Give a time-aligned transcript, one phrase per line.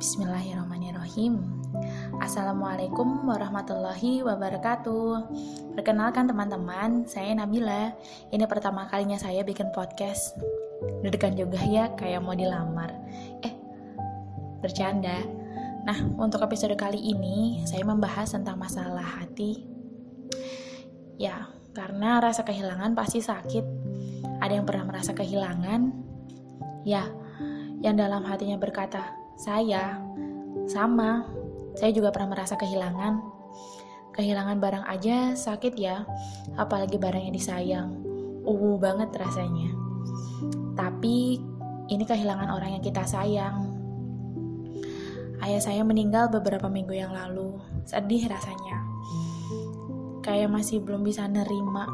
[0.00, 1.44] Bismillahirrahmanirrahim.
[2.24, 5.28] Assalamualaikum warahmatullahi wabarakatuh.
[5.76, 7.92] Perkenalkan teman-teman, saya Nabila.
[8.32, 10.40] Ini pertama kalinya saya bikin podcast.
[11.04, 12.96] Dedekan juga ya, kayak mau dilamar.
[13.44, 13.52] Eh,
[14.64, 15.20] bercanda.
[15.84, 19.68] Nah, untuk episode kali ini Saya membahas tentang masalah hati.
[21.20, 21.44] Ya,
[21.76, 23.64] karena rasa kehilangan pasti sakit.
[24.40, 25.92] Ada yang pernah merasa kehilangan?
[26.88, 27.04] Ya,
[27.84, 29.96] yang dalam hatinya berkata, saya
[30.68, 31.24] sama,
[31.72, 33.24] saya juga pernah merasa kehilangan.
[34.12, 36.04] Kehilangan barang aja sakit ya,
[36.60, 37.88] apalagi barang yang disayang.
[38.44, 39.72] Uh banget rasanya.
[40.76, 41.40] Tapi
[41.88, 43.64] ini kehilangan orang yang kita sayang.
[45.40, 47.56] Ayah saya meninggal beberapa minggu yang lalu.
[47.88, 48.84] Sedih rasanya.
[50.20, 51.88] Kayak masih belum bisa nerima.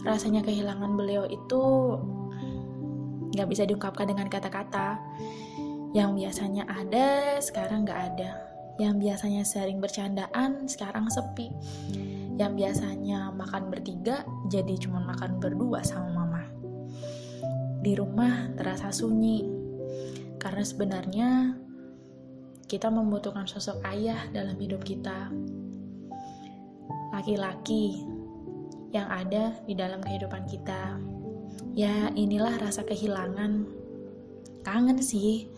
[0.00, 1.60] Rasanya kehilangan beliau itu
[3.36, 4.96] nggak bisa diungkapkan dengan kata-kata
[5.90, 8.30] yang biasanya ada, sekarang gak ada.
[8.78, 11.50] Yang biasanya sering bercandaan, sekarang sepi.
[12.38, 16.44] Yang biasanya makan bertiga, jadi cuma makan berdua sama mama.
[17.82, 19.44] Di rumah terasa sunyi,
[20.38, 21.28] karena sebenarnya
[22.70, 25.26] kita membutuhkan sosok ayah dalam hidup kita.
[27.10, 28.06] Laki-laki
[28.94, 30.96] yang ada di dalam kehidupan kita.
[31.74, 33.79] Ya, inilah rasa kehilangan.
[34.60, 35.48] Kangen sih,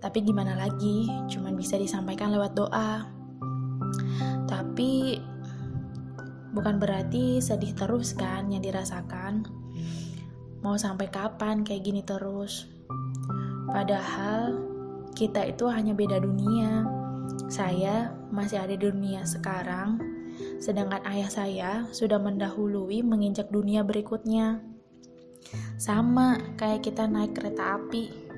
[0.00, 3.06] tapi gimana lagi, cuman bisa disampaikan lewat doa.
[4.48, 5.20] Tapi
[6.50, 9.46] bukan berarti sedih terus kan yang dirasakan.
[10.60, 12.68] Mau sampai kapan kayak gini terus?
[13.70, 14.60] Padahal
[15.14, 16.84] kita itu hanya beda dunia.
[17.48, 20.00] Saya masih ada di dunia sekarang,
[20.58, 24.62] sedangkan ayah saya sudah mendahului menginjak dunia berikutnya.
[25.80, 28.29] Sama kayak kita naik kereta api,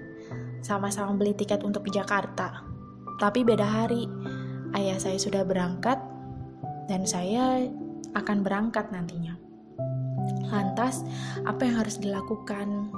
[0.63, 2.63] sama-sama beli tiket untuk ke Jakarta.
[3.19, 4.07] Tapi beda hari,
[4.79, 5.99] ayah saya sudah berangkat
[6.87, 7.67] dan saya
[8.15, 9.37] akan berangkat nantinya.
[10.49, 11.03] Lantas,
[11.43, 12.95] apa yang harus dilakukan?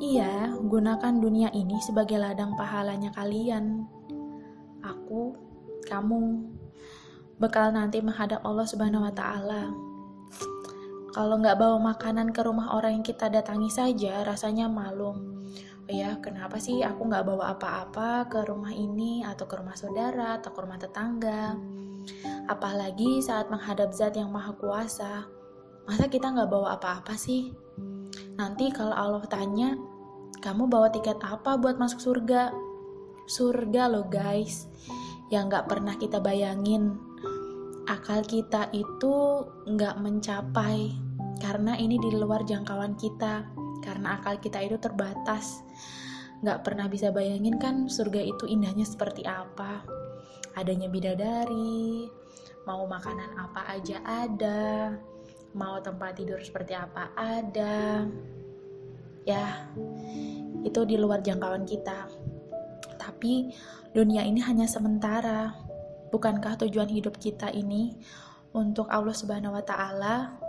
[0.00, 3.84] Iya, gunakan dunia ini sebagai ladang pahalanya kalian.
[4.84, 5.36] Aku,
[5.88, 6.44] kamu,
[7.40, 9.72] bekal nanti menghadap Allah Subhanahu wa Ta'ala.
[11.14, 15.34] Kalau nggak bawa makanan ke rumah orang yang kita datangi saja, rasanya malu
[15.88, 20.50] ya kenapa sih aku nggak bawa apa-apa ke rumah ini atau ke rumah saudara atau
[20.52, 21.56] ke rumah tetangga?
[22.48, 25.28] Apalagi saat menghadap zat yang maha kuasa
[25.84, 27.52] masa kita nggak bawa apa-apa sih?
[28.40, 29.76] Nanti kalau Allah tanya
[30.40, 32.52] kamu bawa tiket apa buat masuk surga?
[33.28, 34.68] Surga loh guys.
[35.28, 36.96] Yang nggak pernah kita bayangin.
[37.84, 40.96] Akal kita itu nggak mencapai
[41.44, 43.44] karena ini di luar jangkauan kita
[43.84, 45.60] karena akal kita itu terbatas.
[46.40, 49.84] Nggak pernah bisa bayangin kan surga itu indahnya seperti apa.
[50.56, 52.08] Adanya bidadari
[52.64, 54.96] mau makanan apa aja ada
[55.52, 58.08] mau tempat tidur seperti apa ada.
[59.28, 59.68] Ya
[60.64, 62.08] itu di luar jangkauan kita.
[62.96, 63.52] Tapi
[63.92, 65.52] dunia ini hanya sementara.
[66.08, 67.96] Bukankah tujuan hidup kita ini
[68.54, 70.43] untuk Allah Subhanahu wa taala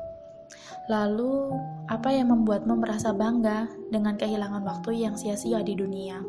[0.85, 1.49] Lalu,
[1.89, 6.21] apa yang membuatmu merasa bangga dengan kehilangan waktu yang sia-sia di dunia?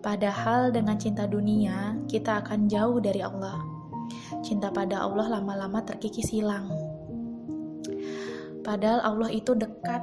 [0.00, 3.60] Padahal dengan cinta dunia, kita akan jauh dari Allah.
[4.40, 6.68] Cinta pada Allah lama-lama terkikis hilang.
[8.64, 10.00] Padahal Allah itu dekat.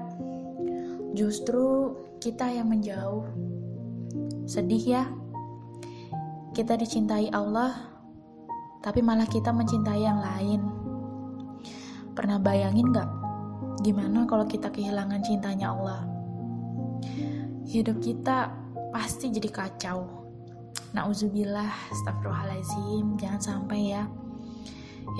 [1.18, 3.26] Justru kita yang menjauh.
[4.46, 5.04] Sedih ya?
[6.54, 7.74] Kita dicintai Allah,
[8.82, 10.87] tapi malah kita mencintai yang lain.
[12.18, 13.06] Pernah bayangin gak
[13.86, 16.02] Gimana kalau kita kehilangan cintanya Allah?
[17.70, 18.50] Hidup kita
[18.90, 20.26] pasti jadi kacau.
[20.98, 24.10] Nauzubillah, astagfirullahaladzim, jangan sampai ya.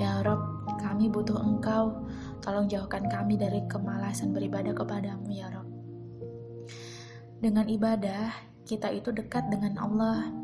[0.02, 0.42] Ya Rob,
[0.82, 2.02] kami butuh engkau.
[2.42, 5.70] Tolong jauhkan kami dari kemalasan beribadah kepadamu ya Rob.
[7.38, 8.34] Dengan ibadah,
[8.66, 10.34] kita itu dekat dengan Allah.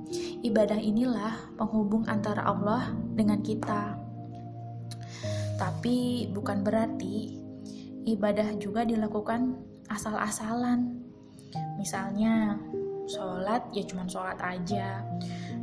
[0.47, 4.04] Ibadah inilah penghubung antara Allah dengan kita.
[5.55, 7.39] Tapi bukan berarti
[8.05, 9.57] ibadah juga dilakukan
[9.89, 11.01] asal-asalan.
[11.79, 12.59] Misalnya,
[13.07, 15.05] sholat ya cuma sholat aja,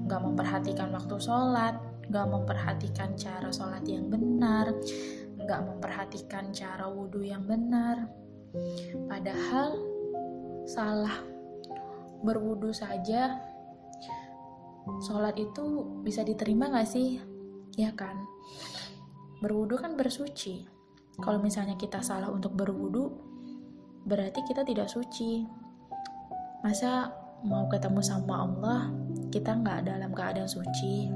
[0.05, 1.75] nggak memperhatikan waktu sholat,
[2.07, 4.71] nggak memperhatikan cara sholat yang benar,
[5.41, 8.07] nggak memperhatikan cara wudhu yang benar.
[9.07, 9.79] Padahal
[10.67, 11.23] salah
[12.21, 13.41] berwudhu saja,
[15.07, 17.17] sholat itu bisa diterima nggak sih?
[17.79, 18.15] Ya kan?
[19.41, 20.69] Berwudhu kan bersuci.
[21.17, 23.09] Kalau misalnya kita salah untuk berwudu,
[24.05, 25.45] berarti kita tidak suci.
[26.61, 27.09] Masa
[27.41, 28.93] mau ketemu sama Allah
[29.33, 31.09] kita nggak dalam keadaan suci?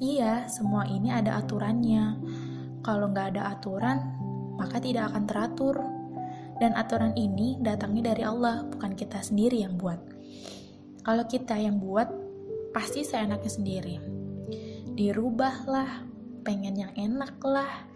[0.00, 2.16] Iya semua ini ada aturannya.
[2.80, 3.98] Kalau nggak ada aturan
[4.56, 5.76] maka tidak akan teratur.
[6.54, 9.98] Dan aturan ini datangnya dari Allah bukan kita sendiri yang buat.
[11.02, 12.06] Kalau kita yang buat
[12.70, 13.96] pasti seenaknya sendiri.
[14.94, 16.13] Dirubahlah
[16.44, 17.88] pengen yang enak lah.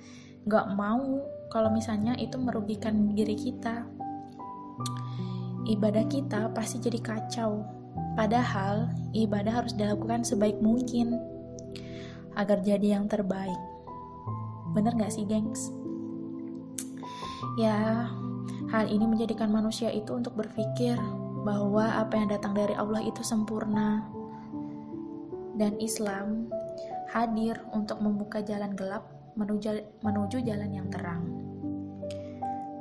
[0.48, 1.22] Nggak mau
[1.52, 3.84] kalau misalnya itu merugikan diri kita.
[5.68, 7.62] Ibadah kita pasti jadi kacau.
[8.16, 11.20] Padahal ibadah harus dilakukan sebaik mungkin
[12.34, 13.60] agar jadi yang terbaik.
[14.72, 15.70] Bener gak sih gengs?
[17.58, 18.06] ya
[18.70, 20.94] hal ini menjadikan manusia itu untuk berpikir
[21.42, 24.06] bahwa apa yang datang dari Allah itu sempurna.
[25.58, 26.46] Dan Islam
[27.08, 29.08] hadir untuk membuka jalan gelap
[29.38, 31.24] menuju, menuju jalan yang terang.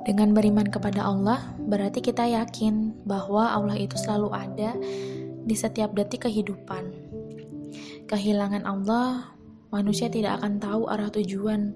[0.07, 4.71] Dengan beriman kepada Allah, berarti kita yakin bahwa Allah itu selalu ada
[5.43, 6.95] di setiap detik kehidupan.
[8.07, 9.35] Kehilangan Allah,
[9.67, 11.75] manusia tidak akan tahu arah tujuan.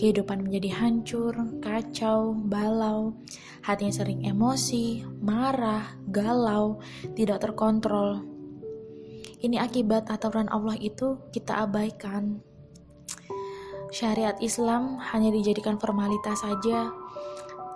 [0.00, 3.12] Kehidupan menjadi hancur, kacau, balau,
[3.60, 6.80] hatinya sering emosi, marah, galau,
[7.12, 8.24] tidak terkontrol,
[9.46, 12.42] ini akibat aturan Allah itu kita abaikan.
[13.94, 16.90] Syariat Islam hanya dijadikan formalitas saja,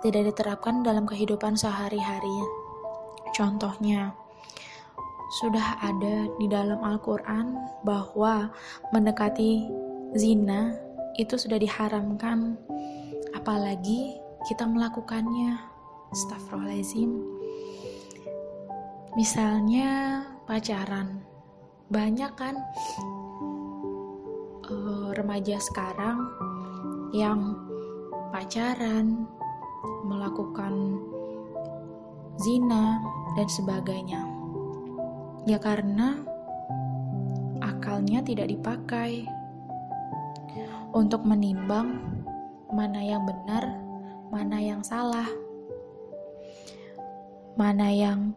[0.03, 2.43] tidak diterapkan dalam kehidupan sehari-hari.
[3.31, 4.11] Contohnya,
[5.39, 7.55] sudah ada di dalam Al-Quran
[7.87, 8.51] bahwa
[8.91, 9.71] mendekati
[10.19, 10.75] zina
[11.15, 12.59] itu sudah diharamkan,
[13.31, 14.19] apalagi
[14.51, 15.55] kita melakukannya.
[16.11, 17.11] Astagfirullahaladzim.
[19.15, 21.23] Misalnya pacaran,
[21.91, 22.55] banyak kan
[24.71, 26.23] uh, remaja sekarang
[27.11, 27.59] yang
[28.31, 29.27] pacaran,
[30.07, 31.03] melakukan
[32.39, 33.03] zina
[33.35, 34.23] dan sebagainya.
[35.43, 36.23] Ya karena
[37.59, 39.27] akalnya tidak dipakai
[40.95, 41.99] untuk menimbang
[42.71, 43.67] mana yang benar,
[44.31, 45.27] mana yang salah,
[47.59, 48.31] mana yang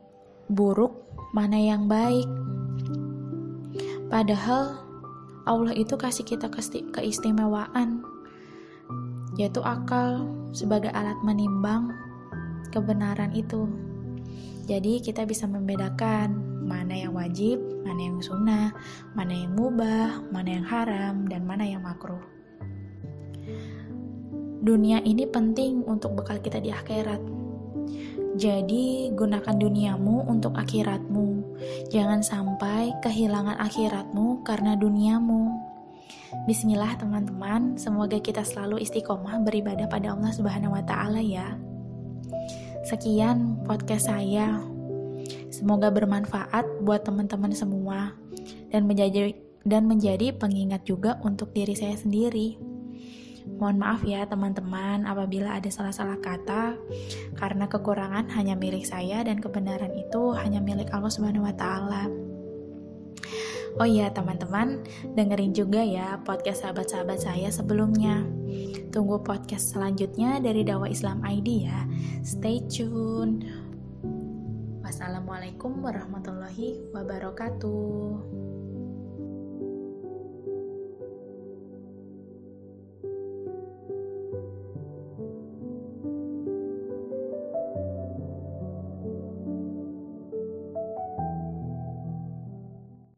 [0.50, 2.26] buruk, mana yang baik.
[4.14, 4.78] Padahal
[5.42, 6.46] Allah itu kasih kita
[6.94, 8.06] keistimewaan,
[9.34, 11.90] yaitu akal sebagai alat menimbang
[12.70, 13.66] kebenaran itu.
[14.70, 18.70] Jadi kita bisa membedakan mana yang wajib, mana yang sunnah,
[19.18, 22.22] mana yang mubah, mana yang haram, dan mana yang makruh.
[24.62, 27.34] Dunia ini penting untuk bekal kita di akhirat
[28.34, 31.33] jadi, gunakan duniamu untuk akhiratmu.
[31.92, 35.52] Jangan sampai kehilangan akhiratmu karena duniamu.
[36.44, 41.54] Bismillah teman-teman, semoga kita selalu istiqomah beribadah pada Allah Subhanahu wa taala ya.
[42.84, 44.60] Sekian podcast saya.
[45.48, 48.12] Semoga bermanfaat buat teman-teman semua
[48.74, 49.32] dan menjadi
[49.64, 52.73] dan menjadi pengingat juga untuk diri saya sendiri.
[53.44, 56.80] Mohon maaf ya teman-teman apabila ada salah-salah kata
[57.36, 62.08] karena kekurangan hanya milik saya dan kebenaran itu hanya milik Allah Subhanahu taala.
[63.74, 64.86] Oh iya teman-teman,
[65.18, 68.22] dengerin juga ya podcast sahabat-sahabat saya sebelumnya.
[68.94, 71.82] Tunggu podcast selanjutnya dari Dawa Islam ID ya.
[72.22, 73.42] Stay tune.
[74.78, 78.53] Wassalamualaikum warahmatullahi wabarakatuh.